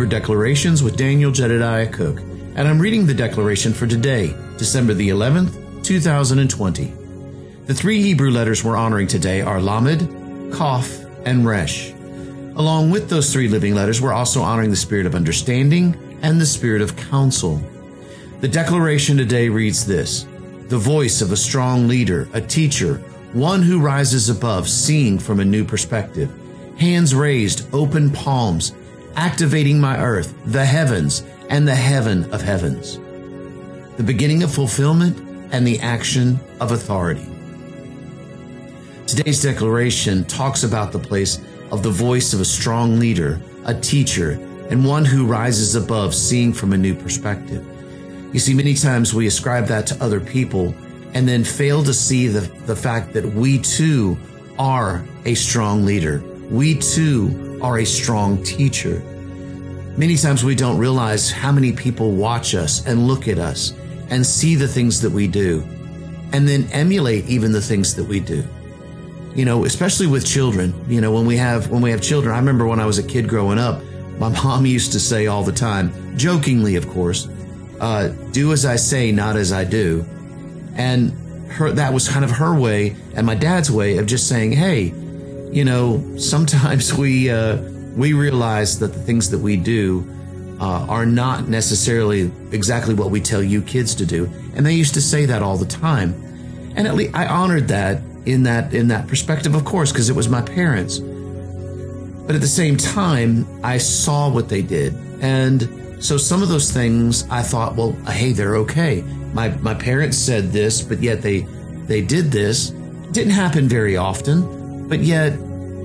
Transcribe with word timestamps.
Hebrew 0.00 0.18
Declarations 0.18 0.82
with 0.82 0.96
Daniel 0.96 1.30
Jedediah 1.30 1.92
Cook, 1.92 2.20
and 2.20 2.60
I'm 2.60 2.78
reading 2.78 3.04
the 3.04 3.12
declaration 3.12 3.74
for 3.74 3.86
today, 3.86 4.34
December 4.56 4.94
the 4.94 5.10
11th, 5.10 5.84
2020. 5.84 6.94
The 7.66 7.74
three 7.74 8.00
Hebrew 8.00 8.30
letters 8.30 8.64
we're 8.64 8.78
honoring 8.78 9.08
today 9.08 9.42
are 9.42 9.60
Lamed, 9.60 10.54
Kaf, 10.54 11.04
and 11.26 11.44
Resh. 11.44 11.90
Along 12.56 12.90
with 12.90 13.10
those 13.10 13.30
three 13.30 13.46
living 13.46 13.74
letters, 13.74 14.00
we're 14.00 14.14
also 14.14 14.40
honoring 14.40 14.70
the 14.70 14.76
spirit 14.76 15.04
of 15.04 15.14
understanding 15.14 16.18
and 16.22 16.40
the 16.40 16.46
spirit 16.46 16.80
of 16.80 16.96
counsel. 16.96 17.60
The 18.40 18.48
declaration 18.48 19.18
today 19.18 19.50
reads 19.50 19.84
this 19.84 20.22
The 20.68 20.78
voice 20.78 21.20
of 21.20 21.30
a 21.30 21.36
strong 21.36 21.88
leader, 21.88 22.26
a 22.32 22.40
teacher, 22.40 22.94
one 23.34 23.60
who 23.60 23.78
rises 23.78 24.30
above, 24.30 24.66
seeing 24.66 25.18
from 25.18 25.40
a 25.40 25.44
new 25.44 25.62
perspective. 25.62 26.32
Hands 26.78 27.14
raised, 27.14 27.66
open 27.74 28.10
palms, 28.10 28.72
activating 29.16 29.80
my 29.80 29.98
earth, 29.98 30.34
the 30.46 30.64
heavens, 30.64 31.24
and 31.48 31.66
the 31.66 31.74
heaven 31.74 32.32
of 32.32 32.42
heavens. 32.42 32.98
The 33.96 34.02
beginning 34.04 34.42
of 34.42 34.54
fulfillment 34.54 35.18
and 35.52 35.66
the 35.66 35.80
action 35.80 36.38
of 36.60 36.72
authority. 36.72 37.26
Today's 39.06 39.42
declaration 39.42 40.24
talks 40.24 40.62
about 40.62 40.92
the 40.92 40.98
place 40.98 41.40
of 41.72 41.82
the 41.82 41.90
voice 41.90 42.32
of 42.32 42.40
a 42.40 42.44
strong 42.44 42.98
leader, 43.00 43.40
a 43.64 43.74
teacher, 43.74 44.32
and 44.70 44.84
one 44.84 45.04
who 45.04 45.26
rises 45.26 45.74
above, 45.74 46.14
seeing 46.14 46.52
from 46.52 46.72
a 46.72 46.78
new 46.78 46.94
perspective. 46.94 47.66
You 48.32 48.38
see, 48.38 48.54
many 48.54 48.74
times 48.74 49.12
we 49.12 49.26
ascribe 49.26 49.66
that 49.66 49.88
to 49.88 50.02
other 50.02 50.20
people 50.20 50.72
and 51.12 51.26
then 51.26 51.42
fail 51.42 51.82
to 51.82 51.92
see 51.92 52.28
the, 52.28 52.40
the 52.66 52.76
fact 52.76 53.12
that 53.14 53.24
we 53.24 53.58
too 53.58 54.16
are 54.60 55.04
a 55.24 55.34
strong 55.34 55.84
leader. 55.84 56.22
We 56.48 56.76
too 56.76 57.49
are 57.62 57.78
a 57.78 57.84
strong 57.84 58.42
teacher. 58.42 59.02
Many 59.96 60.16
times 60.16 60.44
we 60.44 60.54
don't 60.54 60.78
realize 60.78 61.30
how 61.30 61.52
many 61.52 61.72
people 61.72 62.12
watch 62.12 62.54
us 62.54 62.86
and 62.86 63.06
look 63.06 63.28
at 63.28 63.38
us 63.38 63.74
and 64.08 64.24
see 64.24 64.54
the 64.54 64.68
things 64.68 65.00
that 65.02 65.10
we 65.10 65.26
do 65.26 65.62
and 66.32 66.48
then 66.48 66.68
emulate 66.72 67.26
even 67.26 67.52
the 67.52 67.60
things 67.60 67.94
that 67.96 68.04
we 68.04 68.20
do. 68.20 68.44
You 69.34 69.44
know, 69.44 69.64
especially 69.64 70.06
with 70.06 70.26
children, 70.26 70.74
you 70.88 71.00
know, 71.00 71.12
when 71.12 71.26
we 71.26 71.36
have, 71.36 71.70
when 71.70 71.82
we 71.82 71.90
have 71.90 72.00
children, 72.00 72.34
I 72.34 72.38
remember 72.38 72.66
when 72.66 72.80
I 72.80 72.86
was 72.86 72.98
a 72.98 73.02
kid 73.02 73.28
growing 73.28 73.58
up, 73.58 73.82
my 74.18 74.28
mom 74.44 74.66
used 74.66 74.92
to 74.92 75.00
say 75.00 75.26
all 75.26 75.42
the 75.42 75.52
time, 75.52 76.16
jokingly, 76.16 76.76
of 76.76 76.88
course, 76.88 77.28
uh, 77.80 78.08
do 78.32 78.52
as 78.52 78.64
I 78.64 78.76
say, 78.76 79.12
not 79.12 79.36
as 79.36 79.52
I 79.52 79.64
do. 79.64 80.04
And 80.76 81.12
her, 81.50 81.72
that 81.72 81.92
was 81.92 82.08
kind 82.08 82.24
of 82.24 82.30
her 82.30 82.58
way 82.58 82.96
and 83.14 83.26
my 83.26 83.34
dad's 83.34 83.70
way 83.70 83.98
of 83.98 84.06
just 84.06 84.28
saying, 84.28 84.52
Hey, 84.52 84.90
you 85.52 85.64
know, 85.64 86.16
sometimes 86.16 86.94
we, 87.04 87.30
uh, 87.30 87.56
we 87.96 88.12
realize 88.12 88.78
that 88.78 88.92
the 88.92 89.00
things 89.00 89.30
that 89.30 89.38
we 89.38 89.56
do, 89.56 90.06
uh, 90.60 90.84
are 90.88 91.06
not 91.06 91.48
necessarily 91.48 92.30
exactly 92.52 92.94
what 92.94 93.10
we 93.10 93.20
tell 93.20 93.42
you 93.42 93.62
kids 93.62 93.94
to 93.94 94.04
do. 94.04 94.30
And 94.54 94.64
they 94.64 94.74
used 94.74 94.94
to 94.94 95.00
say 95.00 95.24
that 95.24 95.42
all 95.42 95.56
the 95.56 95.64
time. 95.64 96.12
And 96.76 96.86
at 96.86 96.94
least 96.94 97.14
I 97.14 97.26
honored 97.26 97.68
that 97.68 98.02
in 98.26 98.42
that, 98.42 98.74
in 98.74 98.88
that 98.88 99.08
perspective, 99.08 99.54
of 99.54 99.64
course, 99.64 99.90
because 99.90 100.10
it 100.10 100.16
was 100.16 100.28
my 100.28 100.42
parents. 100.42 100.98
But 100.98 102.34
at 102.34 102.42
the 102.42 102.46
same 102.46 102.76
time, 102.76 103.46
I 103.64 103.78
saw 103.78 104.30
what 104.30 104.48
they 104.48 104.60
did. 104.60 104.94
And 105.22 106.04
so 106.04 106.16
some 106.18 106.42
of 106.42 106.48
those 106.48 106.70
things 106.70 107.28
I 107.30 107.42
thought, 107.42 107.74
well, 107.74 107.92
hey, 108.06 108.32
they're 108.32 108.56
okay. 108.56 109.02
My, 109.32 109.48
my 109.58 109.74
parents 109.74 110.18
said 110.18 110.50
this, 110.50 110.82
but 110.82 111.02
yet 111.02 111.22
they, 111.22 111.40
they 111.86 112.02
did 112.02 112.30
this. 112.30 112.70
It 112.70 113.12
didn't 113.12 113.32
happen 113.32 113.66
very 113.66 113.96
often, 113.96 114.42
but 114.90 114.98
yet 115.00 115.38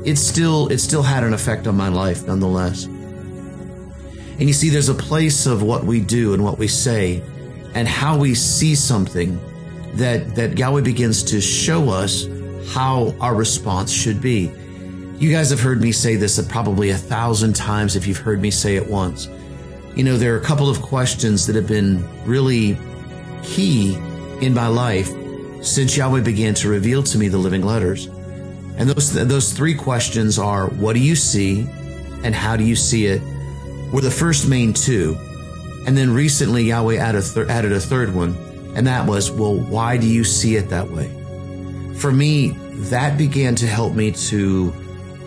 it 0.04 0.18
still, 0.18 0.68
it 0.68 0.80
still 0.80 1.04
had 1.04 1.24
an 1.24 1.32
effect 1.32 1.68
on 1.68 1.78
my 1.78 1.90
life 1.90 2.26
nonetheless. 2.26 2.86
And 2.86 4.42
you 4.42 4.54
see, 4.54 4.70
there's 4.70 4.90
a 4.90 4.96
place 4.96 5.46
of 5.46 5.62
what 5.62 5.86
we 5.86 6.02
do 6.02 6.34
and 6.34 6.44
what 6.44 6.58
we 6.58 6.68
say 6.68 7.24
and 7.76 7.88
how 7.88 8.18
we 8.18 8.34
see 8.34 8.74
something 8.74 9.40
that, 9.94 10.36
that 10.36 10.58
Yahweh 10.58 10.82
begins 10.82 11.24
to 11.26 11.40
show 11.40 11.90
us 11.90 12.28
how 12.74 13.14
our 13.22 13.36
response 13.36 13.94
should 13.94 14.22
be. 14.22 14.52
You 15.20 15.32
guys 15.32 15.52
have 15.52 15.62
heard 15.62 15.82
me 15.82 15.92
say 15.92 16.16
this 16.16 16.44
probably 16.48 16.90
a 16.90 16.98
thousand 16.98 17.56
times 17.56 17.96
if 17.96 18.08
you've 18.08 18.18
heard 18.18 18.42
me 18.42 18.50
say 18.52 18.76
it 18.76 18.90
once. 18.90 19.30
You 19.96 20.04
know, 20.04 20.18
there 20.18 20.34
are 20.34 20.40
a 20.40 20.44
couple 20.44 20.70
of 20.70 20.82
questions 20.82 21.46
that 21.46 21.56
have 21.56 21.68
been 21.68 22.04
really 22.26 22.76
key 23.44 23.96
in 24.42 24.54
my 24.54 24.68
life 24.68 25.10
since 25.64 25.96
Yahweh 25.96 26.22
began 26.22 26.56
to 26.56 26.70
reveal 26.70 27.04
to 27.04 27.18
me 27.20 27.28
the 27.28 27.38
living 27.38 27.62
letters. 27.62 28.10
And 28.78 28.90
those, 28.90 29.14
those 29.14 29.54
three 29.54 29.74
questions 29.74 30.38
are, 30.38 30.68
what 30.68 30.94
do 30.94 31.00
you 31.00 31.16
see? 31.16 31.68
And 32.24 32.36
how 32.36 32.58
do 32.58 32.64
you 32.64 32.76
see 32.76 33.06
it? 33.06 33.22
Were 33.92 34.02
the 34.02 34.12
first 34.12 34.50
main 34.50 34.74
two. 34.74 35.18
And 35.88 35.96
then 35.96 36.14
recently 36.14 36.64
Yahweh 36.64 36.98
added, 36.98 37.24
th- 37.24 37.48
added 37.48 37.72
a 37.72 37.80
third 37.80 38.14
one. 38.14 38.36
And 38.76 38.88
that 38.88 39.08
was, 39.08 39.32
well, 39.32 39.56
why 39.56 39.98
do 39.98 40.08
you 40.08 40.24
see 40.24 40.56
it 40.56 40.70
that 40.70 40.90
way? 40.90 41.08
For 41.96 42.12
me, 42.12 42.50
that 42.90 43.18
began 43.18 43.56
to 43.56 43.68
help 43.68 43.94
me 43.94 44.12
to 44.12 44.74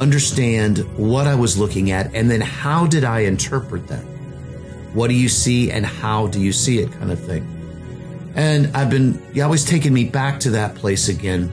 understand 0.00 0.78
what 0.98 1.26
I 1.26 1.34
was 1.34 1.56
looking 1.58 1.90
at 1.90 2.14
and 2.14 2.30
then 2.30 2.40
how 2.40 2.86
did 2.86 3.04
I 3.04 3.20
interpret 3.20 3.88
that? 3.88 4.02
What 4.92 5.08
do 5.08 5.14
you 5.14 5.28
see 5.28 5.70
and 5.70 5.84
how 5.84 6.26
do 6.26 6.40
you 6.40 6.52
see 6.52 6.80
it 6.80 6.92
kind 6.92 7.10
of 7.10 7.18
thing? 7.18 7.46
And 8.34 8.76
I've 8.76 8.90
been, 8.90 9.20
Yahweh's 9.32 9.64
taken 9.64 9.94
me 9.94 10.04
back 10.04 10.40
to 10.40 10.50
that 10.50 10.74
place 10.74 11.08
again 11.08 11.52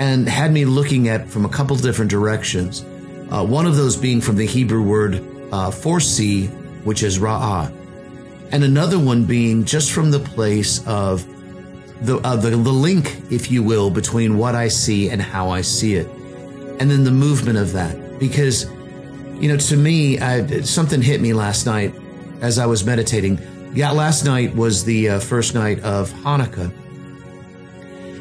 and 0.00 0.26
had 0.26 0.50
me 0.50 0.64
looking 0.64 1.08
at 1.08 1.28
from 1.28 1.44
a 1.44 1.48
couple 1.48 1.76
different 1.76 2.10
directions. 2.10 2.84
Uh, 3.30 3.46
one 3.46 3.66
of 3.66 3.76
those 3.76 3.96
being 3.96 4.20
from 4.20 4.34
the 4.34 4.46
Hebrew 4.46 4.82
word 4.82 5.22
uh, 5.52 5.70
for 5.70 6.00
see, 6.00 6.46
which 6.84 7.02
is 7.02 7.18
ra'ah. 7.18 7.70
And 8.50 8.64
another 8.64 8.98
one 8.98 9.26
being 9.26 9.64
just 9.64 9.92
from 9.92 10.10
the 10.10 10.18
place 10.18 10.84
of 10.86 11.24
the, 12.04 12.16
uh, 12.18 12.34
the, 12.36 12.50
the 12.50 12.56
link, 12.56 13.30
if 13.30 13.50
you 13.50 13.62
will, 13.62 13.90
between 13.90 14.38
what 14.38 14.54
I 14.54 14.68
see 14.68 15.10
and 15.10 15.20
how 15.20 15.50
I 15.50 15.60
see 15.60 15.94
it. 15.94 16.08
And 16.80 16.90
then 16.90 17.04
the 17.04 17.10
movement 17.10 17.58
of 17.58 17.72
that. 17.72 18.18
Because, 18.18 18.64
you 19.38 19.48
know, 19.48 19.58
to 19.58 19.76
me, 19.76 20.18
I, 20.18 20.62
something 20.62 21.02
hit 21.02 21.20
me 21.20 21.34
last 21.34 21.66
night 21.66 21.94
as 22.40 22.58
I 22.58 22.64
was 22.64 22.84
meditating. 22.84 23.38
Yeah, 23.74 23.90
last 23.90 24.24
night 24.24 24.56
was 24.56 24.82
the 24.84 25.10
uh, 25.10 25.20
first 25.20 25.54
night 25.54 25.78
of 25.80 26.10
Hanukkah. 26.10 26.72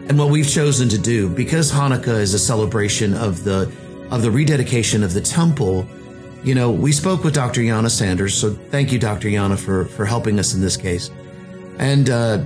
And 0.10 0.18
what 0.18 0.30
we've 0.30 0.50
chosen 0.50 0.90
to 0.90 0.98
do, 0.98 1.30
because 1.30 1.72
Hanukkah 1.72 2.20
is 2.20 2.34
a 2.34 2.40
celebration 2.40 3.14
of 3.14 3.44
the, 3.44 3.72
of 4.10 4.24
the 4.24 4.32
rededication 4.32 5.04
of 5.04 5.14
the 5.14 5.22
temple, 5.22 5.88
you 6.44 6.56
know, 6.56 6.72
we 6.72 6.92
spoke 6.92 7.24
with 7.24 7.36
Dr. 7.36 7.62
Yana 7.62 7.92
Sanders. 7.92 8.34
So 8.34 8.54
thank 8.54 8.92
you, 8.92 8.98
Dr. 8.98 9.28
Yana, 9.28 9.58
for, 9.58 9.86
for 9.86 10.06
helping 10.06 10.40
us 10.40 10.56
in 10.56 10.62
this 10.62 10.76
case. 10.76 11.12
And, 11.78 12.10
uh, 12.10 12.44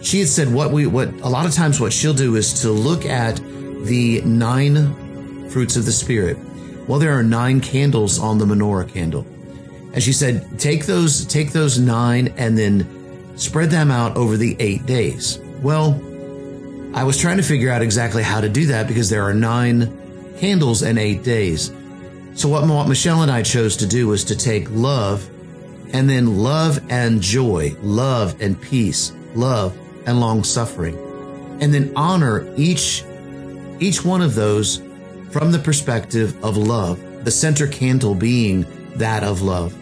she 0.00 0.18
had 0.18 0.28
said 0.28 0.52
what 0.52 0.72
we, 0.72 0.86
what 0.86 1.08
a 1.20 1.28
lot 1.28 1.46
of 1.46 1.52
times 1.52 1.80
what 1.80 1.92
she'll 1.92 2.14
do 2.14 2.34
is 2.36 2.62
to 2.62 2.70
look 2.70 3.06
at 3.06 3.36
the 3.84 4.20
nine 4.22 5.48
fruits 5.48 5.76
of 5.76 5.84
the 5.84 5.92
spirit. 5.92 6.36
Well, 6.88 6.98
there 6.98 7.16
are 7.16 7.22
nine 7.22 7.60
candles 7.60 8.18
on 8.18 8.38
the 8.38 8.44
menorah 8.44 8.88
candle. 8.88 9.24
And 9.92 10.02
she 10.02 10.12
said, 10.12 10.58
take 10.58 10.86
those, 10.86 11.24
take 11.26 11.52
those 11.52 11.78
nine 11.78 12.34
and 12.36 12.58
then 12.58 13.36
spread 13.36 13.70
them 13.70 13.90
out 13.90 14.16
over 14.16 14.36
the 14.36 14.56
eight 14.58 14.86
days. 14.86 15.38
Well, 15.62 16.00
I 16.94 17.04
was 17.04 17.18
trying 17.18 17.38
to 17.38 17.42
figure 17.42 17.70
out 17.70 17.80
exactly 17.80 18.22
how 18.22 18.40
to 18.40 18.48
do 18.48 18.66
that 18.66 18.86
because 18.86 19.08
there 19.08 19.22
are 19.22 19.32
nine 19.32 20.34
candles 20.38 20.82
and 20.82 20.98
eight 20.98 21.22
days. 21.22 21.72
So 22.34 22.48
what, 22.48 22.66
what 22.66 22.88
Michelle 22.88 23.22
and 23.22 23.30
I 23.30 23.42
chose 23.42 23.76
to 23.78 23.86
do 23.86 24.08
was 24.08 24.24
to 24.24 24.36
take 24.36 24.70
love 24.70 25.28
and 25.92 26.08
then 26.08 26.38
love 26.38 26.80
and 26.90 27.20
joy, 27.20 27.74
love 27.82 28.40
and 28.40 28.60
peace, 28.60 29.12
love 29.34 29.76
and 30.06 30.20
long 30.20 30.44
suffering, 30.44 30.96
and 31.60 31.72
then 31.72 31.92
honor 31.96 32.46
each, 32.56 33.04
each 33.80 34.04
one 34.04 34.20
of 34.20 34.34
those 34.34 34.82
from 35.30 35.52
the 35.52 35.58
perspective 35.58 36.42
of 36.44 36.56
love, 36.56 37.24
the 37.24 37.30
center 37.30 37.66
candle 37.66 38.14
being 38.14 38.66
that 38.96 39.22
of 39.22 39.40
love 39.40 39.74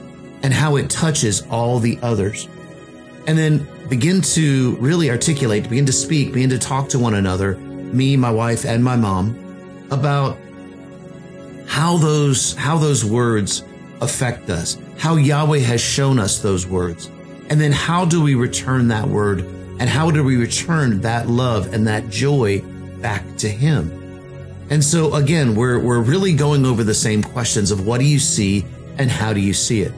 and 0.43 0.55
how 0.55 0.77
it 0.77 0.89
touches 0.89 1.43
all 1.51 1.79
the 1.79 1.99
others. 2.03 2.47
And 3.27 3.37
then 3.37 3.67
begin 3.91 4.23
to 4.23 4.77
really 4.77 5.11
articulate, 5.11 5.69
begin 5.69 5.85
to 5.87 5.93
speak, 5.93 6.33
begin 6.33 6.49
to 6.51 6.59
talk 6.59 6.89
to 6.91 6.99
one 6.99 7.15
another, 7.15 7.57
me, 7.57 8.17
my 8.17 8.31
wife, 8.31 8.65
and 8.65 8.83
my 8.83 8.95
mom, 8.95 9.37
about 9.91 10.39
how 11.67 11.97
those, 11.97 12.55
how 12.55 12.79
those 12.79 13.05
words 13.05 13.65
affect 14.01 14.49
us, 14.49 14.79
how 14.97 15.17
Yahweh 15.17 15.59
has 15.59 15.81
shown 15.81 16.21
us 16.21 16.39
those 16.39 16.67
words. 16.67 17.11
And 17.51 17.61
then 17.61 17.73
how 17.73 18.05
do 18.05 18.23
we 18.23 18.37
return 18.37 18.89
that 18.89 19.09
word 19.09 19.41
and 19.41 19.89
how 19.89 20.13
do 20.13 20.23
we 20.23 20.37
return 20.37 21.01
that 21.01 21.29
love 21.29 21.75
and 21.75 21.89
that 21.89 22.09
joy 22.11 22.61
back 23.01 23.25
to 23.39 23.49
him? 23.49 23.91
And 24.71 24.85
so 24.85 25.15
again, 25.15 25.57
we're, 25.57 25.81
we're 25.81 26.01
really 26.01 26.33
going 26.33 26.65
over 26.65 26.85
the 26.85 26.95
same 26.95 27.25
questions 27.25 27.73
of 27.73 27.85
what 27.85 27.99
do 27.99 28.07
you 28.07 28.21
see 28.21 28.65
and 28.99 29.11
how 29.11 29.33
do 29.33 29.41
you 29.41 29.53
see 29.53 29.81
it? 29.83 29.93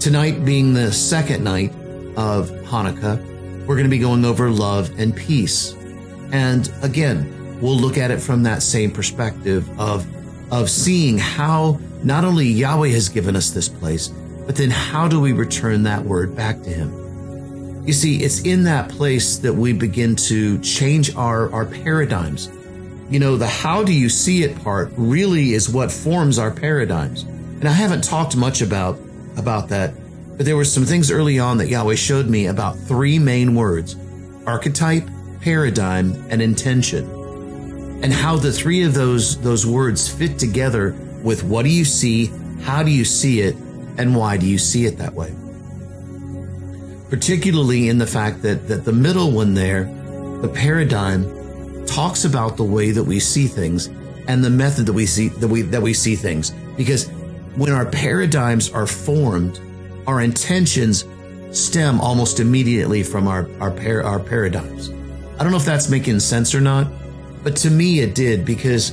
Tonight 0.00 0.44
being 0.44 0.72
the 0.72 0.90
second 0.90 1.44
night 1.44 1.74
of 2.16 2.50
Hanukkah, 2.50 3.18
we're 3.66 3.76
going 3.76 3.84
to 3.84 3.90
be 3.90 3.98
going 3.98 4.24
over 4.24 4.50
love 4.50 4.98
and 4.98 5.16
peace. 5.16 5.74
And 6.32 6.70
again, 6.82 7.58
we'll 7.60 7.76
look 7.76 7.96
at 7.96 8.10
it 8.10 8.20
from 8.20 8.42
that 8.42 8.62
same 8.62 8.90
perspective 8.90 9.68
of, 9.78 10.06
of 10.52 10.68
seeing 10.68 11.18
how 11.18 11.80
not 12.02 12.24
only 12.24 12.46
Yahweh 12.46 12.88
has 12.88 13.08
given 13.08 13.36
us 13.36 13.50
this 13.50 13.68
place, 13.68 14.12
But 14.46 14.56
then 14.56 14.70
how 14.70 15.08
do 15.08 15.20
we 15.20 15.32
return 15.32 15.84
that 15.84 16.04
word 16.04 16.36
back 16.36 16.62
to 16.62 16.70
him? 16.70 17.84
You 17.86 17.92
see, 17.92 18.22
it's 18.22 18.42
in 18.42 18.64
that 18.64 18.88
place 18.90 19.38
that 19.38 19.52
we 19.52 19.72
begin 19.72 20.16
to 20.16 20.58
change 20.60 21.14
our, 21.16 21.52
our 21.52 21.66
paradigms. 21.66 22.50
You 23.10 23.18
know, 23.18 23.36
the 23.36 23.46
how 23.46 23.82
do 23.82 23.92
you 23.92 24.08
see 24.08 24.42
it 24.42 24.62
part 24.62 24.90
really 24.96 25.52
is 25.52 25.68
what 25.68 25.92
forms 25.92 26.38
our 26.38 26.50
paradigms. 26.50 27.22
And 27.22 27.68
I 27.68 27.72
haven't 27.72 28.04
talked 28.04 28.36
much 28.36 28.62
about, 28.62 28.98
about 29.36 29.68
that, 29.68 29.94
but 30.36 30.46
there 30.46 30.56
were 30.56 30.64
some 30.64 30.84
things 30.84 31.10
early 31.10 31.38
on 31.38 31.58
that 31.58 31.68
Yahweh 31.68 31.94
showed 31.94 32.28
me 32.28 32.46
about 32.46 32.76
three 32.78 33.18
main 33.18 33.54
words, 33.54 33.96
archetype, 34.46 35.08
paradigm, 35.40 36.12
and 36.30 36.42
intention. 36.42 37.08
And 38.02 38.12
how 38.12 38.36
the 38.36 38.52
three 38.52 38.82
of 38.82 38.94
those, 38.94 39.40
those 39.40 39.64
words 39.66 40.08
fit 40.08 40.38
together 40.38 40.92
with 41.22 41.44
what 41.44 41.64
do 41.64 41.70
you 41.70 41.84
see, 41.84 42.26
how 42.62 42.82
do 42.82 42.90
you 42.90 43.04
see 43.04 43.40
it, 43.40 43.54
and 43.96 44.16
why 44.16 44.36
do 44.36 44.46
you 44.46 44.58
see 44.58 44.86
it 44.86 44.98
that 44.98 45.14
way? 45.14 45.32
Particularly 47.10 47.88
in 47.88 47.98
the 47.98 48.06
fact 48.06 48.42
that, 48.42 48.66
that 48.66 48.84
the 48.84 48.92
middle 48.92 49.30
one 49.30 49.54
there, 49.54 49.84
the 50.40 50.50
paradigm, 50.52 51.86
talks 51.86 52.24
about 52.24 52.56
the 52.56 52.64
way 52.64 52.90
that 52.90 53.04
we 53.04 53.20
see 53.20 53.46
things 53.46 53.86
and 54.26 54.42
the 54.44 54.50
method 54.50 54.86
that 54.86 54.92
we 54.92 55.06
see 55.06 55.28
that 55.28 55.48
we 55.48 55.62
that 55.62 55.82
we 55.82 55.92
see 55.92 56.16
things. 56.16 56.50
Because 56.76 57.08
when 57.56 57.72
our 57.72 57.86
paradigms 57.86 58.70
are 58.72 58.86
formed, 58.86 59.60
our 60.06 60.20
intentions 60.20 61.04
stem 61.52 62.00
almost 62.00 62.40
immediately 62.40 63.02
from 63.02 63.28
our 63.28 63.48
our, 63.60 63.70
par- 63.70 64.02
our 64.02 64.18
paradigms. 64.18 64.90
I 65.38 65.42
don't 65.42 65.50
know 65.50 65.58
if 65.58 65.64
that's 65.64 65.88
making 65.88 66.20
sense 66.20 66.54
or 66.54 66.60
not, 66.60 66.86
but 67.42 67.56
to 67.56 67.70
me 67.70 68.00
it 68.00 68.14
did 68.14 68.44
because 68.44 68.92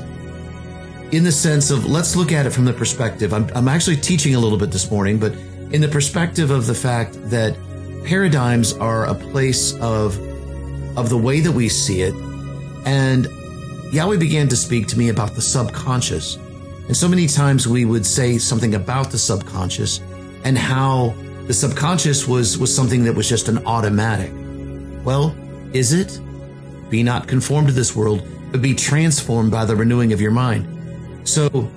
in 1.12 1.24
the 1.24 1.31
sense 1.31 1.72
of 1.72 1.86
let's 1.86 2.16
look 2.16 2.31
at 2.31 2.46
it 2.46 2.52
from 2.52 2.66
the 2.66 2.74
perspective. 2.74 3.34
I'm, 3.34 3.50
I'm 3.54 3.68
actually 3.68 3.98
teaching 3.98 4.36
a 4.36 4.40
little 4.40 4.58
bit 4.58 4.72
this 4.72 4.90
morning, 4.90 5.19
but 5.19 5.34
in 5.72 5.81
the 5.81 5.88
perspective 5.88 6.52
of 6.52 6.68
the 6.68 6.74
fact 6.74 7.13
that 7.30 7.58
paradigms 8.06 8.74
are 8.74 9.06
a 9.06 9.16
place 9.16 9.74
of 9.80 10.19
of 10.98 11.10
the 11.10 11.18
way 11.18 11.40
that 11.40 11.52
we 11.52 11.69
see 11.69 12.02
it, 12.02 12.13
and 12.86 13.28
Yahweh 13.94 14.18
began 14.18 14.48
to 14.50 14.56
speak 14.56 14.88
to 14.88 14.98
me 14.98 15.10
about 15.10 15.36
the 15.36 15.42
subconscious. 15.42 16.38
And 16.88 16.98
so 16.98 17.08
many 17.08 17.28
times 17.28 17.68
we 17.68 17.86
would 17.86 18.06
say 18.06 18.38
something 18.38 18.75
about 18.75 19.12
the 19.12 19.18
subconscious 19.18 20.00
and 20.44 20.58
how 20.58 21.14
the 21.48 21.54
subconscious 21.54 22.28
was 22.28 22.58
was 22.58 22.74
something 22.74 23.04
that 23.04 23.14
was 23.14 23.28
just 23.28 23.48
an 23.48 23.66
automatic. 23.66 24.32
Well, 25.04 25.36
is 25.74 25.94
it? 25.94 26.20
Be 26.90 27.04
not 27.04 27.28
conformed 27.28 27.68
to 27.68 27.74
this 27.74 27.96
world, 27.96 28.28
but 28.52 28.62
be 28.62 28.76
transformed 28.76 29.52
by 29.52 29.66
the 29.66 29.76
renewing 29.76 30.14
of 30.14 30.22
your 30.22 30.32
mind. 30.32 30.68
So 31.28 31.70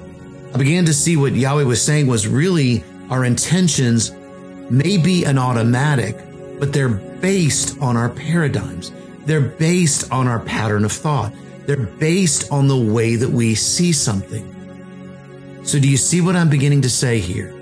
I 0.55 0.59
began 0.59 0.85
to 0.87 0.95
see 0.95 1.17
what 1.17 1.35
Yahweh 1.35 1.65
was 1.65 1.83
saying 1.83 2.07
was 2.07 2.27
really 2.27 2.85
our 3.11 3.25
intentions 3.25 4.13
may 4.71 4.97
be 4.97 5.25
an 5.25 5.39
automatic, 5.39 6.19
but 6.59 6.73
they're 6.73 6.89
based 6.89 7.81
on 7.81 7.97
our 7.97 8.09
paradigms. 8.09 8.93
They're 9.27 9.41
based 9.41 10.11
on 10.11 10.27
our 10.27 10.41
pattern 10.41 10.85
of 10.85 10.93
thought. 10.93 11.33
They're 11.67 11.77
based 11.77 12.51
on 12.51 12.69
the 12.69 12.77
way 12.77 13.17
that 13.17 13.31
we 13.31 13.55
see 13.55 13.93
something. 13.93 14.51
So 15.65 15.79
do 15.79 15.89
you 15.89 15.97
see 15.97 16.21
what 16.21 16.37
I'm 16.37 16.51
beginning 16.51 16.83
to 16.83 16.91
say 16.91 17.21
here? 17.21 17.54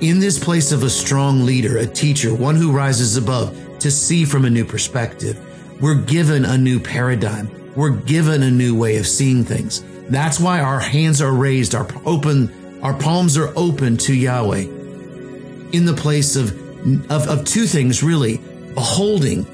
In 0.00 0.18
this 0.18 0.42
place 0.42 0.72
of 0.72 0.82
a 0.82 0.90
strong 0.90 1.46
leader, 1.46 1.78
a 1.78 1.86
teacher, 1.86 2.34
one 2.34 2.56
who 2.56 2.72
rises 2.72 3.16
above 3.16 3.78
to 3.78 3.90
see 3.90 4.24
from 4.24 4.44
a 4.44 4.50
new 4.50 4.64
perspective, 4.64 5.38
we're 5.80 5.94
given 5.94 6.44
a 6.44 6.58
new 6.58 6.80
paradigm. 6.80 7.48
We're 7.76 7.96
given 7.96 8.42
a 8.42 8.50
new 8.50 8.76
way 8.76 8.96
of 8.96 9.06
seeing 9.06 9.44
things. 9.44 9.84
That's 10.08 10.40
why 10.40 10.60
our 10.60 10.80
hands 10.80 11.22
are 11.22 11.32
raised, 11.32 11.74
our 11.74 11.88
open, 12.04 12.80
our 12.82 12.94
palms 12.94 13.38
are 13.38 13.52
open 13.56 13.96
to 13.98 14.14
Yahweh 14.14 14.62
in 15.72 15.86
the 15.86 15.94
place 15.94 16.36
of, 16.36 16.50
of, 17.10 17.28
of 17.28 17.44
two 17.44 17.66
things 17.66 18.02
really. 18.02 18.38
Beholding. 18.74 19.46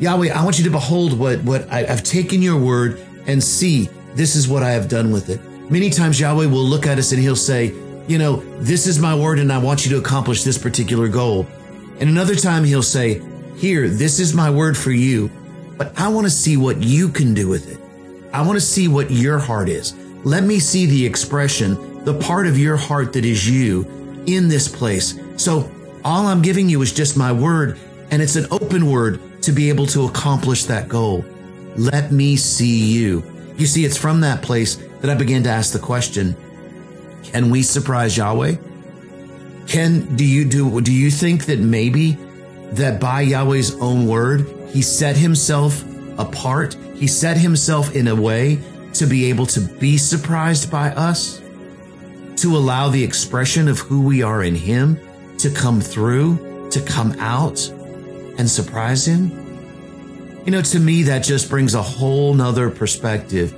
Yahweh, 0.00 0.32
I 0.32 0.42
want 0.44 0.58
you 0.58 0.64
to 0.64 0.70
behold 0.70 1.16
what, 1.18 1.42
what 1.44 1.72
I, 1.72 1.86
I've 1.86 2.02
taken 2.02 2.42
your 2.42 2.60
word 2.60 3.00
and 3.26 3.42
see 3.42 3.88
this 4.14 4.34
is 4.34 4.48
what 4.48 4.64
I 4.64 4.72
have 4.72 4.88
done 4.88 5.12
with 5.12 5.30
it. 5.30 5.40
Many 5.70 5.90
times 5.90 6.18
Yahweh 6.18 6.46
will 6.46 6.64
look 6.64 6.86
at 6.86 6.98
us 6.98 7.12
and 7.12 7.20
he'll 7.22 7.36
say, 7.36 7.72
you 8.06 8.18
know, 8.18 8.36
this 8.60 8.86
is 8.86 8.98
my 8.98 9.14
word 9.14 9.38
and 9.38 9.52
I 9.52 9.58
want 9.58 9.84
you 9.84 9.92
to 9.92 9.98
accomplish 9.98 10.44
this 10.44 10.58
particular 10.58 11.08
goal. 11.08 11.46
And 11.98 12.10
another 12.10 12.34
time 12.34 12.64
he'll 12.64 12.82
say, 12.82 13.22
here, 13.56 13.88
this 13.88 14.18
is 14.18 14.34
my 14.34 14.50
word 14.50 14.76
for 14.76 14.90
you, 14.90 15.30
but 15.76 15.98
I 15.98 16.08
want 16.08 16.26
to 16.26 16.30
see 16.30 16.56
what 16.56 16.82
you 16.82 17.08
can 17.08 17.34
do 17.34 17.48
with 17.48 17.70
it. 17.70 17.78
I 18.32 18.42
want 18.42 18.56
to 18.56 18.60
see 18.60 18.88
what 18.88 19.10
your 19.10 19.38
heart 19.38 19.68
is. 19.68 19.94
Let 20.24 20.44
me 20.44 20.58
see 20.58 20.86
the 20.86 21.06
expression, 21.06 22.04
the 22.04 22.18
part 22.18 22.46
of 22.46 22.58
your 22.58 22.76
heart 22.76 23.12
that 23.12 23.24
is 23.24 23.48
you 23.48 23.82
in 24.26 24.48
this 24.48 24.68
place. 24.68 25.18
So 25.36 25.70
all 26.04 26.26
I'm 26.26 26.42
giving 26.42 26.68
you 26.68 26.82
is 26.82 26.92
just 26.92 27.16
my 27.16 27.32
word, 27.32 27.78
and 28.10 28.20
it's 28.20 28.36
an 28.36 28.46
open 28.50 28.90
word 28.90 29.42
to 29.42 29.52
be 29.52 29.68
able 29.68 29.86
to 29.86 30.06
accomplish 30.06 30.64
that 30.64 30.88
goal. 30.88 31.24
Let 31.76 32.12
me 32.12 32.36
see 32.36 32.92
you. 32.92 33.22
You 33.56 33.66
see, 33.66 33.84
it's 33.84 33.96
from 33.96 34.20
that 34.20 34.42
place 34.42 34.76
that 35.00 35.10
I 35.10 35.14
began 35.14 35.42
to 35.44 35.50
ask 35.50 35.72
the 35.72 35.78
question, 35.78 36.36
can 37.24 37.50
we 37.50 37.62
surprise 37.62 38.16
Yahweh? 38.16 38.56
Can, 39.66 40.14
do 40.16 40.24
you, 40.24 40.44
do, 40.44 40.80
do 40.80 40.92
you 40.92 41.10
think 41.10 41.46
that 41.46 41.58
maybe 41.58 42.18
that 42.72 43.00
by 43.00 43.22
Yahweh's 43.22 43.74
own 43.80 44.06
word, 44.06 44.46
he 44.68 44.82
set 44.82 45.16
himself 45.16 45.84
apart 46.18 46.76
he 46.94 47.08
set 47.08 47.36
himself 47.36 47.94
in 47.94 48.08
a 48.08 48.14
way 48.14 48.58
to 48.94 49.06
be 49.06 49.26
able 49.26 49.46
to 49.46 49.60
be 49.60 49.98
surprised 49.98 50.70
by 50.70 50.90
us, 50.90 51.40
to 52.36 52.56
allow 52.56 52.88
the 52.88 53.02
expression 53.02 53.68
of 53.68 53.78
who 53.78 54.02
we 54.02 54.22
are 54.22 54.42
in 54.42 54.54
him 54.54 54.98
to 55.38 55.50
come 55.50 55.80
through, 55.80 56.70
to 56.70 56.80
come 56.80 57.12
out 57.18 57.68
and 58.38 58.48
surprise 58.48 59.06
him. 59.06 59.30
You 60.44 60.52
know, 60.52 60.62
to 60.62 60.78
me, 60.78 61.02
that 61.04 61.24
just 61.24 61.50
brings 61.50 61.74
a 61.74 61.82
whole 61.82 62.34
nother 62.34 62.70
perspective 62.70 63.54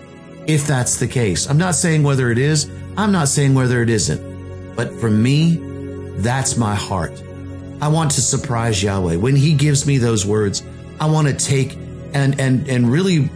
if 0.46 0.66
that's 0.66 0.96
the 0.96 1.08
case. 1.08 1.48
I'm 1.48 1.58
not 1.58 1.74
saying 1.74 2.02
whether 2.02 2.30
it 2.30 2.38
is, 2.38 2.70
I'm 2.96 3.12
not 3.12 3.28
saying 3.28 3.54
whether 3.54 3.82
it 3.82 3.90
isn't, 3.90 4.74
but 4.74 4.92
for 4.94 5.10
me, 5.10 5.58
that's 6.18 6.56
my 6.56 6.74
heart. 6.74 7.22
I 7.80 7.88
want 7.88 8.12
to 8.12 8.22
surprise 8.22 8.82
Yahweh. 8.82 9.16
When 9.16 9.36
he 9.36 9.52
gives 9.52 9.86
me 9.86 9.98
those 9.98 10.24
words, 10.24 10.62
I 10.98 11.10
want 11.10 11.28
to 11.28 11.34
take 11.34 11.76
and 12.14 12.40
and 12.40 12.68
and 12.68 12.90
really 12.90 13.28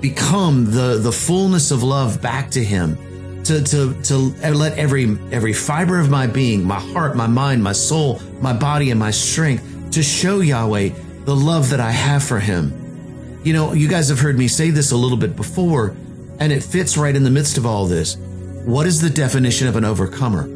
become 0.00 0.64
the 0.64 0.98
the 0.98 1.12
fullness 1.12 1.70
of 1.70 1.82
love 1.82 2.20
back 2.20 2.50
to 2.50 2.64
him 2.64 2.98
to 3.44 3.62
to 3.62 3.94
to 4.02 4.16
let 4.52 4.76
every 4.78 5.16
every 5.30 5.52
fiber 5.52 5.98
of 6.00 6.10
my 6.10 6.26
being 6.26 6.64
my 6.64 6.80
heart 6.80 7.16
my 7.16 7.28
mind 7.28 7.62
my 7.62 7.72
soul 7.72 8.20
my 8.40 8.52
body 8.52 8.90
and 8.90 8.98
my 8.98 9.12
strength 9.12 9.92
to 9.92 10.02
show 10.02 10.40
Yahweh 10.40 10.90
the 11.24 11.36
love 11.36 11.70
that 11.70 11.80
I 11.80 11.92
have 11.92 12.24
for 12.24 12.40
him 12.40 13.40
you 13.44 13.52
know 13.52 13.72
you 13.72 13.88
guys 13.88 14.08
have 14.08 14.18
heard 14.18 14.36
me 14.36 14.48
say 14.48 14.70
this 14.70 14.90
a 14.90 14.96
little 14.96 15.18
bit 15.18 15.36
before 15.36 15.94
and 16.40 16.52
it 16.52 16.62
fits 16.62 16.96
right 16.96 17.14
in 17.14 17.22
the 17.22 17.30
midst 17.30 17.58
of 17.58 17.64
all 17.64 17.86
this 17.86 18.16
what 18.64 18.86
is 18.86 19.00
the 19.00 19.10
definition 19.10 19.68
of 19.68 19.76
an 19.76 19.84
overcomer 19.84 20.48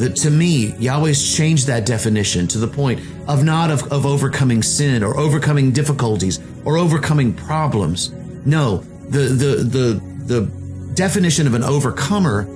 that 0.00 0.16
to 0.16 0.30
me, 0.30 0.74
Yahweh's 0.78 1.36
changed 1.36 1.66
that 1.66 1.84
definition 1.84 2.46
to 2.48 2.58
the 2.58 2.66
point 2.66 3.00
of 3.28 3.44
not 3.44 3.70
of, 3.70 3.92
of 3.92 4.06
overcoming 4.06 4.62
sin 4.62 5.02
or 5.02 5.16
overcoming 5.18 5.72
difficulties 5.72 6.40
or 6.64 6.78
overcoming 6.78 7.34
problems. 7.34 8.10
No, 8.46 8.78
the, 9.08 9.18
the, 9.18 9.54
the, 9.62 10.00
the 10.24 10.94
definition 10.94 11.46
of 11.46 11.52
an 11.52 11.62
overcomer 11.62 12.48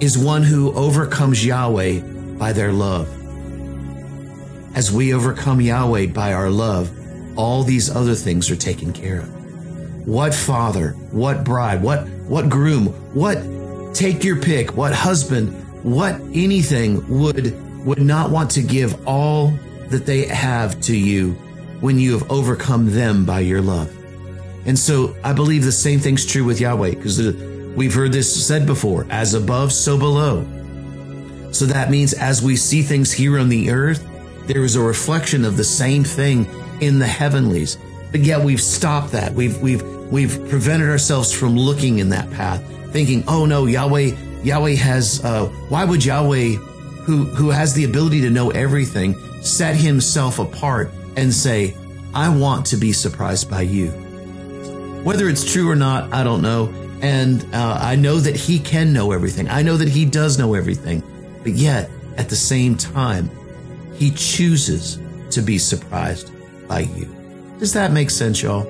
is 0.00 0.18
one 0.18 0.42
who 0.42 0.72
overcomes 0.72 1.44
Yahweh 1.44 2.00
by 2.36 2.52
their 2.52 2.72
love. 2.72 3.08
As 4.74 4.90
we 4.90 5.14
overcome 5.14 5.60
Yahweh 5.60 6.06
by 6.06 6.32
our 6.32 6.50
love, 6.50 6.90
all 7.38 7.62
these 7.62 7.94
other 7.94 8.16
things 8.16 8.50
are 8.50 8.56
taken 8.56 8.92
care 8.92 9.20
of. 9.20 10.06
What 10.06 10.34
father, 10.34 10.90
what 11.12 11.44
bride, 11.44 11.80
what, 11.80 12.08
what 12.26 12.48
groom, 12.48 12.86
what 13.14 13.38
take 13.94 14.24
your 14.24 14.40
pick, 14.40 14.76
what 14.76 14.92
husband, 14.92 15.52
what 15.84 16.14
anything 16.32 17.20
would 17.20 17.54
would 17.84 18.02
not 18.02 18.30
want 18.30 18.50
to 18.50 18.62
give 18.62 19.06
all 19.06 19.52
that 19.88 20.04
they 20.04 20.26
have 20.26 20.80
to 20.82 20.96
you 20.96 21.32
when 21.80 21.98
you 21.98 22.18
have 22.18 22.30
overcome 22.30 22.90
them 22.92 23.24
by 23.24 23.40
your 23.40 23.62
love. 23.62 23.94
And 24.66 24.78
so 24.78 25.16
I 25.24 25.32
believe 25.32 25.64
the 25.64 25.72
same 25.72 26.00
thing's 26.00 26.26
true 26.26 26.44
with 26.44 26.60
Yahweh 26.60 26.90
because 26.90 27.34
we've 27.74 27.94
heard 27.94 28.12
this 28.12 28.46
said 28.46 28.66
before, 28.66 29.06
as 29.08 29.34
above, 29.34 29.72
so 29.72 29.96
below. 29.96 30.44
So 31.52 31.64
that 31.66 31.90
means 31.90 32.12
as 32.12 32.42
we 32.42 32.56
see 32.56 32.82
things 32.82 33.12
here 33.12 33.38
on 33.38 33.48
the 33.48 33.70
earth, 33.70 34.06
there 34.46 34.64
is 34.64 34.76
a 34.76 34.82
reflection 34.82 35.44
of 35.44 35.56
the 35.56 35.64
same 35.64 36.04
thing 36.04 36.46
in 36.80 36.98
the 36.98 37.06
heavenlies. 37.06 37.78
But 38.10 38.20
yet 38.20 38.44
we've 38.44 38.60
stopped 38.60 39.12
that. 39.12 39.32
We've, 39.32 39.58
we've, 39.60 39.82
we've 40.10 40.38
prevented 40.48 40.88
ourselves 40.88 41.32
from 41.32 41.56
looking 41.56 41.98
in 41.98 42.10
that 42.10 42.30
path, 42.30 42.62
thinking, 42.92 43.24
oh 43.28 43.46
no, 43.46 43.66
Yahweh 43.66 44.12
Yahweh 44.42 44.74
has, 44.76 45.24
uh, 45.24 45.46
why 45.68 45.84
would 45.84 46.04
Yahweh, 46.04 46.52
who, 47.04 47.24
who 47.24 47.50
has 47.50 47.74
the 47.74 47.84
ability 47.84 48.20
to 48.22 48.30
know 48.30 48.50
everything, 48.50 49.14
set 49.42 49.76
himself 49.76 50.38
apart 50.38 50.90
and 51.16 51.32
say, 51.32 51.74
I 52.14 52.34
want 52.34 52.66
to 52.66 52.76
be 52.76 52.92
surprised 52.92 53.50
by 53.50 53.62
you? 53.62 53.88
Whether 55.04 55.28
it's 55.28 55.50
true 55.50 55.68
or 55.68 55.76
not, 55.76 56.12
I 56.12 56.22
don't 56.22 56.42
know. 56.42 56.72
And 57.00 57.42
uh, 57.54 57.78
I 57.80 57.96
know 57.96 58.18
that 58.18 58.36
he 58.36 58.58
can 58.58 58.92
know 58.92 59.12
everything. 59.12 59.48
I 59.48 59.62
know 59.62 59.76
that 59.76 59.88
he 59.88 60.04
does 60.04 60.38
know 60.38 60.54
everything. 60.54 61.02
But 61.42 61.52
yet, 61.52 61.90
at 62.16 62.28
the 62.28 62.36
same 62.36 62.76
time, 62.76 63.30
he 63.94 64.10
chooses 64.10 65.00
to 65.30 65.40
be 65.40 65.58
surprised 65.58 66.32
by 66.66 66.80
you. 66.80 67.14
Does 67.58 67.72
that 67.74 67.92
make 67.92 68.10
sense, 68.10 68.42
y'all? 68.42 68.66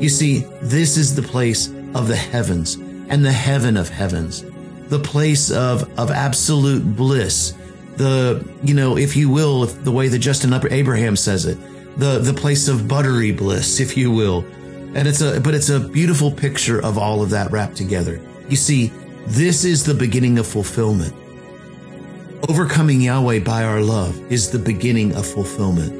You 0.00 0.08
see, 0.08 0.40
this 0.62 0.96
is 0.96 1.14
the 1.14 1.22
place 1.22 1.68
of 1.94 2.06
the 2.06 2.16
heavens 2.16 2.76
and 3.10 3.24
the 3.24 3.32
heaven 3.32 3.76
of 3.76 3.88
heavens, 3.88 4.44
the 4.88 4.98
place 4.98 5.50
of, 5.50 5.98
of 5.98 6.10
absolute 6.10 6.96
bliss. 6.96 7.54
The, 7.96 8.48
you 8.62 8.72
know, 8.72 8.96
if 8.96 9.16
you 9.16 9.28
will, 9.28 9.64
if 9.64 9.84
the 9.84 9.92
way 9.92 10.08
that 10.08 10.20
Justin 10.20 10.54
Abraham 10.70 11.16
says 11.16 11.44
it, 11.44 11.58
the, 11.98 12.20
the 12.20 12.32
place 12.32 12.68
of 12.68 12.88
buttery 12.88 13.32
bliss, 13.32 13.80
if 13.80 13.96
you 13.96 14.10
will. 14.10 14.44
And 14.94 15.06
it's 15.06 15.20
a, 15.20 15.40
but 15.40 15.54
it's 15.54 15.68
a 15.68 15.80
beautiful 15.80 16.30
picture 16.30 16.82
of 16.82 16.96
all 16.96 17.20
of 17.20 17.30
that 17.30 17.50
wrapped 17.50 17.76
together. 17.76 18.20
You 18.48 18.56
see, 18.56 18.92
this 19.26 19.64
is 19.64 19.84
the 19.84 19.94
beginning 19.94 20.38
of 20.38 20.46
fulfillment. 20.46 21.14
Overcoming 22.48 23.00
Yahweh 23.00 23.40
by 23.40 23.64
our 23.64 23.82
love 23.82 24.18
is 24.32 24.50
the 24.50 24.58
beginning 24.58 25.14
of 25.14 25.26
fulfillment. 25.26 25.92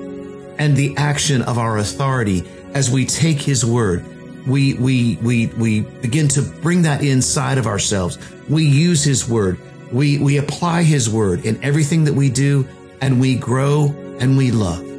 And 0.59 0.76
the 0.76 0.97
action 0.97 1.43
of 1.43 1.59
our 1.59 1.79
authority 1.79 2.49
as 2.75 2.90
we 2.90 3.05
take 3.05 3.40
his 3.40 3.64
word, 3.64 4.05
we, 4.47 4.75
we, 4.75 5.17
we, 5.17 5.47
we 5.47 5.81
begin 5.81 6.29
to 6.29 6.43
bring 6.43 6.83
that 6.83 7.03
inside 7.03 7.59
of 7.59 7.67
ourselves. 7.67 8.19
We 8.49 8.65
use 8.65 9.05
his 9.05 9.29
word. 9.29 9.59
We, 9.93 10.19
we 10.19 10.39
apply 10.39 10.83
his 10.83 11.09
word 11.11 11.45
in 11.45 11.63
everything 11.63 12.05
that 12.05 12.15
we 12.15 12.31
do 12.31 12.67
and 13.01 13.21
we 13.21 13.37
grow 13.37 13.95
and 14.19 14.37
we 14.37 14.51
love. 14.51 14.90